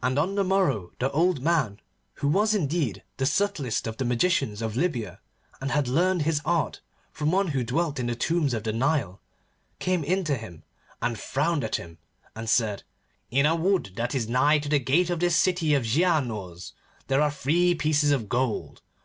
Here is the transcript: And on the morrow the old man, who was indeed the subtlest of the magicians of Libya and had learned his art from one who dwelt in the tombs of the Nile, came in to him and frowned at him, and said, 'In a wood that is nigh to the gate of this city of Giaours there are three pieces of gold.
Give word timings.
And 0.00 0.16
on 0.16 0.36
the 0.36 0.44
morrow 0.44 0.92
the 1.00 1.10
old 1.10 1.42
man, 1.42 1.80
who 2.22 2.28
was 2.28 2.54
indeed 2.54 3.02
the 3.16 3.26
subtlest 3.26 3.88
of 3.88 3.96
the 3.96 4.04
magicians 4.04 4.62
of 4.62 4.76
Libya 4.76 5.18
and 5.60 5.72
had 5.72 5.88
learned 5.88 6.22
his 6.22 6.40
art 6.44 6.80
from 7.10 7.32
one 7.32 7.48
who 7.48 7.64
dwelt 7.64 7.98
in 7.98 8.06
the 8.06 8.14
tombs 8.14 8.54
of 8.54 8.62
the 8.62 8.72
Nile, 8.72 9.20
came 9.80 10.04
in 10.04 10.22
to 10.22 10.36
him 10.36 10.62
and 11.02 11.18
frowned 11.18 11.64
at 11.64 11.74
him, 11.74 11.98
and 12.36 12.48
said, 12.48 12.84
'In 13.32 13.44
a 13.44 13.56
wood 13.56 13.94
that 13.96 14.14
is 14.14 14.28
nigh 14.28 14.60
to 14.60 14.68
the 14.68 14.78
gate 14.78 15.10
of 15.10 15.18
this 15.18 15.34
city 15.34 15.74
of 15.74 15.82
Giaours 15.82 16.72
there 17.08 17.20
are 17.20 17.32
three 17.32 17.74
pieces 17.74 18.12
of 18.12 18.28
gold. 18.28 18.82